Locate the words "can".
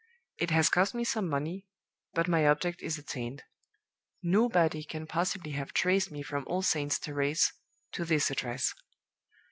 4.83-5.05